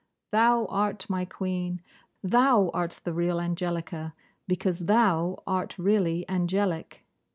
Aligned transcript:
Thou 0.31 0.65
art 0.65 1.07
my 1.11 1.25
Queen. 1.25 1.79
Thou 2.23 2.71
art 2.73 3.01
the 3.03 3.13
real 3.13 3.39
Angelica, 3.39 4.15
because 4.47 4.87
thou 4.87 5.43
art 5.45 5.77
really 5.77 6.27
angelic. 6.27 7.05